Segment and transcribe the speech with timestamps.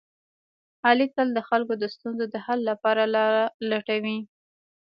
[0.87, 4.17] علي تل د خلکو د ستونزو د حل لپاره لاره لټوي.